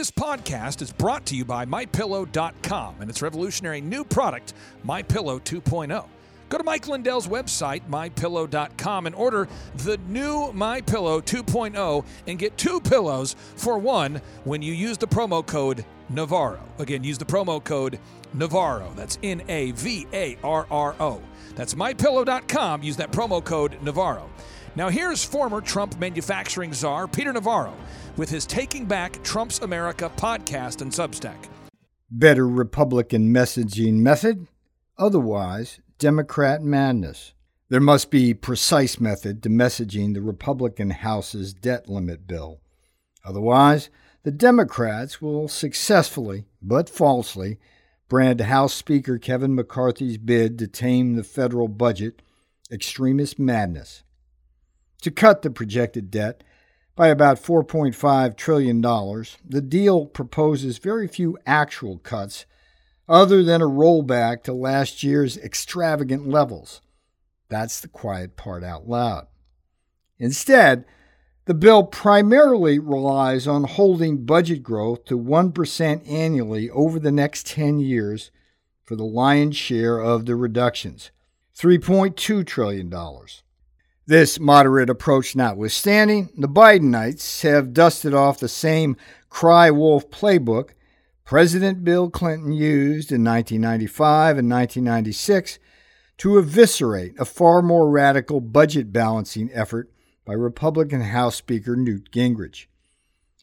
[0.00, 6.06] This podcast is brought to you by MyPillow.com and its revolutionary new product, MyPillow 2.0.
[6.48, 12.80] Go to Mike Lindell's website, mypillow.com, and order the new MyPillow 2.0 and get two
[12.80, 16.66] pillows for one when you use the promo code Navarro.
[16.78, 17.98] Again, use the promo code
[18.32, 18.90] Navarro.
[18.96, 21.20] That's N A V A R R O.
[21.56, 22.82] That's mypillow.com.
[22.82, 24.30] Use that promo code Navarro.
[24.76, 27.74] Now, here's former Trump manufacturing czar Peter Navarro
[28.16, 31.48] with his Taking Back Trump's America podcast and Substack.
[32.08, 34.46] Better Republican messaging method,
[34.96, 37.34] otherwise, Democrat madness.
[37.68, 42.60] There must be precise method to messaging the Republican House's debt limit bill.
[43.24, 43.90] Otherwise,
[44.22, 47.58] the Democrats will successfully, but falsely,
[48.08, 52.22] brand House Speaker Kevin McCarthy's bid to tame the federal budget
[52.70, 54.04] extremist madness.
[55.02, 56.44] To cut the projected debt
[56.94, 62.44] by about $4.5 trillion, the deal proposes very few actual cuts
[63.08, 66.82] other than a rollback to last year's extravagant levels.
[67.48, 69.26] That's the quiet part out loud.
[70.18, 70.84] Instead,
[71.46, 77.80] the bill primarily relies on holding budget growth to 1% annually over the next 10
[77.80, 78.30] years
[78.84, 81.10] for the lion's share of the reductions
[81.56, 82.94] $3.2 trillion.
[84.10, 88.96] This moderate approach notwithstanding, the Bidenites have dusted off the same
[89.28, 90.70] cry wolf playbook
[91.24, 95.60] President Bill Clinton used in 1995 and 1996
[96.18, 99.92] to eviscerate a far more radical budget balancing effort
[100.24, 102.66] by Republican House Speaker Newt Gingrich.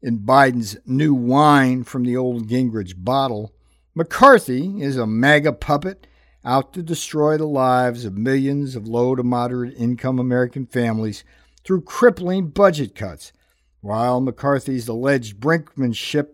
[0.00, 3.52] In Biden's new wine from the old Gingrich bottle,
[3.94, 6.06] McCarthy is a MAGA puppet
[6.44, 11.24] out to destroy the lives of millions of low to moderate income American families
[11.64, 13.32] through crippling budget cuts,
[13.80, 16.28] while McCarthy's alleged brinkmanship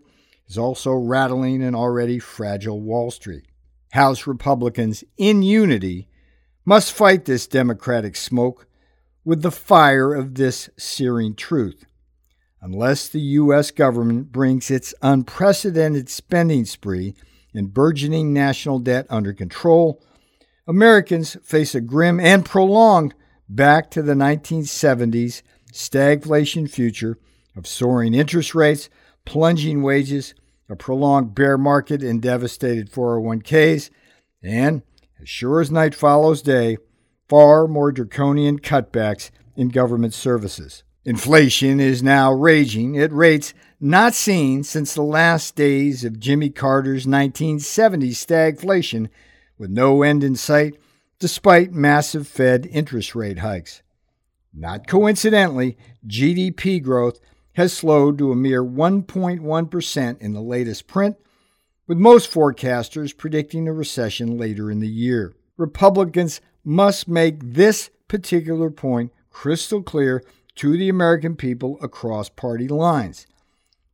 [0.47, 3.45] is also rattling an already fragile Wall Street.
[3.91, 6.07] House Republicans, in unity,
[6.65, 8.67] must fight this Democratic smoke
[9.23, 11.85] with the fire of this searing truth.
[12.61, 13.71] Unless the U.S.
[13.71, 17.15] government brings its unprecedented spending spree
[17.53, 20.01] and burgeoning national debt under control,
[20.67, 23.13] Americans face a grim and prolonged
[23.49, 25.41] back to the 1970s
[25.71, 27.17] stagflation future
[27.55, 28.89] of soaring interest rates,
[29.25, 30.33] plunging wages,
[30.69, 33.89] a prolonged bear market and devastated 401ks,
[34.41, 34.81] and,
[35.21, 36.77] as sure as night follows day,
[37.27, 40.83] far more draconian cutbacks in government services.
[41.03, 47.07] Inflation is now raging at rates not seen since the last days of Jimmy Carter's
[47.07, 49.09] 1970s stagflation,
[49.57, 50.77] with no end in sight
[51.17, 53.81] despite massive Fed interest rate hikes.
[54.53, 55.75] Not coincidentally,
[56.05, 57.19] GDP growth
[57.53, 61.17] has slowed to a mere 1.1% in the latest print,
[61.87, 65.33] with most forecasters predicting a recession later in the year.
[65.57, 70.23] Republicans must make this particular point crystal clear
[70.55, 73.27] to the American people across party lines.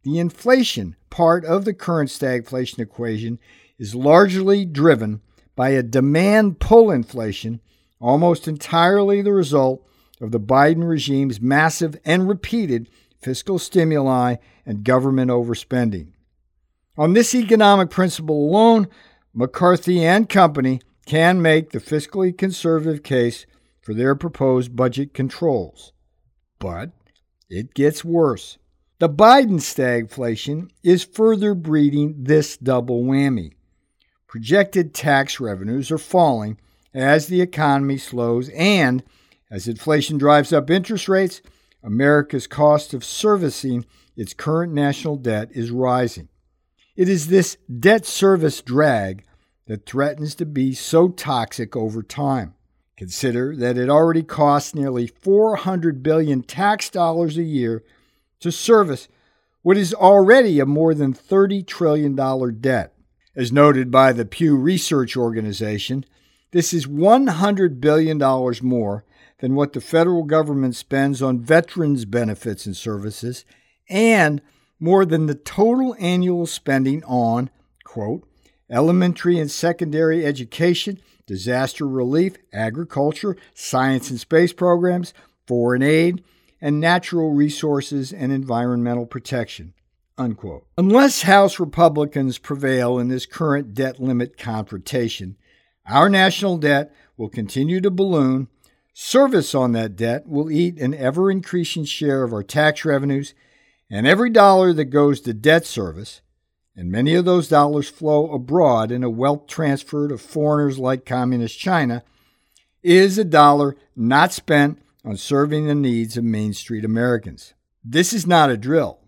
[0.03, 3.39] The inflation part of the current stagflation equation
[3.77, 5.21] is largely driven
[5.55, 7.61] by a demand pull inflation,
[7.99, 9.85] almost entirely the result
[10.21, 12.89] of the Biden regime's massive and repeated
[13.21, 14.35] fiscal stimuli
[14.65, 16.13] and government overspending.
[16.97, 18.87] On this economic principle alone,
[19.33, 23.45] McCarthy and company can make the fiscally conservative case
[23.81, 25.93] for their proposed budget controls.
[26.59, 26.91] But
[27.49, 28.57] it gets worse.
[28.99, 33.53] The Biden stagflation is further breeding this double whammy.
[34.27, 36.57] Projected tax revenues are falling
[36.93, 39.03] as the economy slows and
[39.49, 41.41] as inflation drives up interest rates,
[41.83, 43.85] America's cost of servicing
[44.15, 46.27] its current national debt is rising.
[46.95, 49.23] It is this debt service drag
[49.67, 52.55] that threatens to be so toxic over time.
[52.97, 57.83] Consider that it already costs nearly 400 billion tax dollars a year
[58.39, 59.07] to service
[59.61, 62.93] what is already a more than 30 trillion dollar debt.
[63.35, 66.05] As noted by the Pew Research Organization,
[66.51, 69.05] this is 100 billion dollars more
[69.39, 73.45] than what the federal government spends on veterans benefits and services
[73.89, 74.41] and
[74.79, 77.51] more than the total annual spending on
[77.83, 78.27] quote
[78.69, 85.13] elementary and secondary education, disaster relief, agriculture, science and space programs,
[85.45, 86.23] foreign aid,
[86.59, 89.73] and natural resources and environmental protection.
[90.17, 90.65] Unquote.
[90.77, 95.37] Unless House Republicans prevail in this current debt limit confrontation,
[95.85, 98.47] our national debt will continue to balloon.
[98.93, 103.35] Service on that debt will eat an ever increasing share of our tax revenues,
[103.89, 106.21] And every dollar that goes to debt service,
[106.77, 111.57] and many of those dollars flow abroad in a wealth transfer to foreigners like Communist
[111.57, 112.03] China,
[112.83, 117.55] is a dollar not spent on serving the needs of Main Street Americans.
[117.83, 118.99] This is not a drill,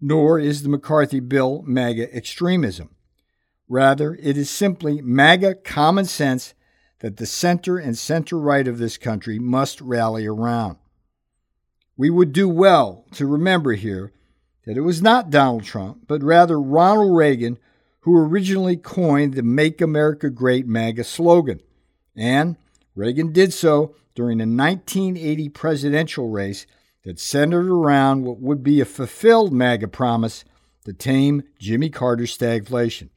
[0.00, 2.90] nor is the McCarthy bill MAGA extremism.
[3.68, 6.52] Rather, it is simply MAGA common sense
[7.00, 10.76] that the center and center right of this country must rally around.
[11.96, 14.12] We would do well to remember here
[14.66, 17.58] that it was not Donald Trump, but rather Ronald Reagan
[18.02, 21.60] who originally coined the Make America Great MAGA slogan.
[22.16, 22.56] And
[22.94, 26.66] Reagan did so during a 1980 presidential race
[27.04, 30.44] that centered around what would be a fulfilled MAGA promise
[30.84, 33.10] to tame Jimmy Carter's stagflation.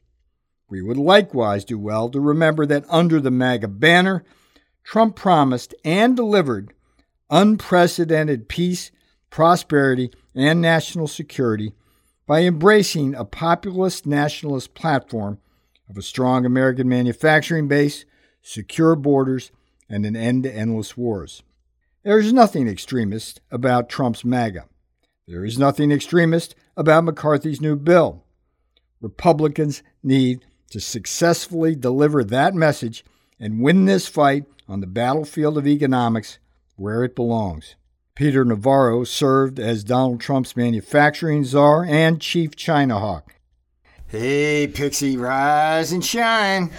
[0.68, 4.24] We would likewise do well to remember that under the MAGA banner,
[4.84, 6.72] Trump promised and delivered
[7.28, 8.92] unprecedented peace,
[9.30, 11.72] prosperity, and national security
[12.26, 15.38] by embracing a populist nationalist platform
[15.88, 18.04] of a strong American manufacturing base,
[18.42, 19.50] secure borders,
[19.88, 21.42] and an end to endless wars.
[22.02, 24.66] There is nothing extremist about Trump's MAGA.
[25.26, 28.22] There is nothing extremist about McCarthy's new bill.
[29.00, 33.04] Republicans need to successfully deliver that message
[33.38, 36.38] and win this fight on the battlefield of economics
[36.76, 37.74] where it belongs.
[38.16, 43.34] Peter Navarro served as Donald Trump's manufacturing czar and chief China hawk.
[44.06, 46.70] Hey, Pixie, rise and shine.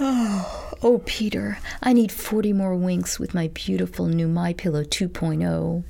[0.00, 5.84] Oh, oh, Peter, I need 40 more winks with my beautiful new My Pillow 2.0.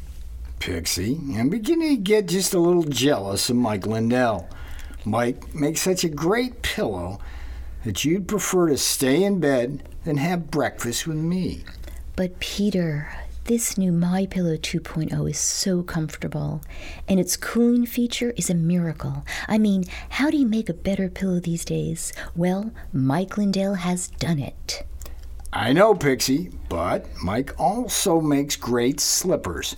[0.58, 4.50] Pixie, I'm beginning to get just a little jealous of Mike Lindell.
[5.06, 7.20] Mike makes such a great pillow
[7.87, 11.64] that you'd prefer to stay in bed than have breakfast with me.
[12.17, 13.11] But Peter,
[13.44, 16.62] this new My Pillow 2.0 is so comfortable,
[17.08, 19.25] and its cooling feature is a miracle.
[19.48, 22.12] I mean, how do you make a better pillow these days?
[22.37, 24.84] Well, Mike Lindell has done it.
[25.52, 29.75] I know, Pixie, but Mike also makes great slippers.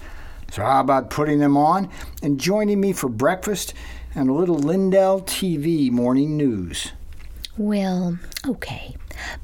[0.51, 1.89] So how about putting them on
[2.23, 3.73] and joining me for breakfast
[4.15, 6.93] and a little Lindell TV morning news?
[7.57, 8.97] Well, okay,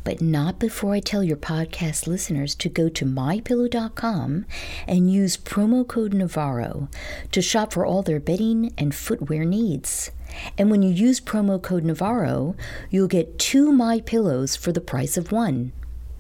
[0.05, 4.47] but not before I tell your podcast listeners to go to mypillow.com
[4.87, 6.88] and use promo code Navarro
[7.32, 10.11] to shop for all their bedding and footwear needs.
[10.56, 12.55] And when you use promo code Navarro,
[12.91, 15.73] you'll get two My Pillows for the price of one.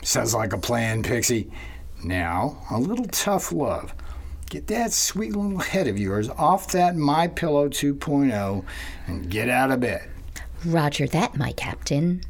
[0.02, 1.50] Sounds like a plan, Pixie.
[2.02, 3.92] Now, a little tough love.
[4.48, 8.64] Get that sweet little head of yours off that My Pillow 2.0
[9.06, 10.08] and get out of bed.
[10.64, 12.22] Roger that, my captain.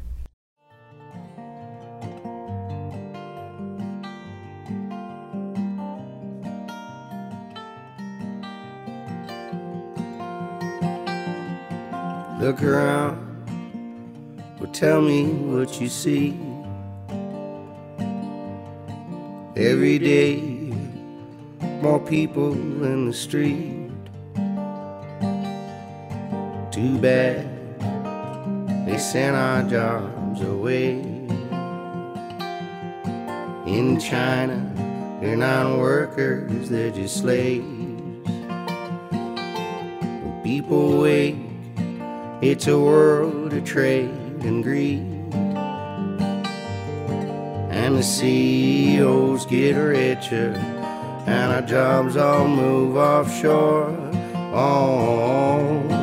[12.39, 13.19] Look around,
[14.61, 16.39] well, tell me what you see.
[19.57, 20.39] Every day,
[21.81, 23.91] more people in the street.
[26.71, 27.45] Too bad
[28.87, 30.91] they sent our jobs away.
[33.67, 37.65] In China, they're not workers, they're just slaves.
[40.41, 41.48] People wake,
[42.41, 44.09] it's a world of trade
[44.41, 45.05] and greed.
[47.71, 50.53] And the CEOs get richer,
[51.27, 53.95] and our jobs all move offshore.
[54.53, 55.98] Oh,